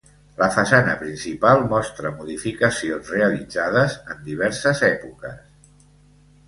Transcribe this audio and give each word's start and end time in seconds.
La 0.37 0.45
façana 0.53 0.95
principal 1.01 1.61
mostra 1.73 2.13
modificacions 2.21 3.13
realitzades 3.19 4.01
en 4.15 4.27
diverses 4.33 4.85
èpoques. 4.93 5.41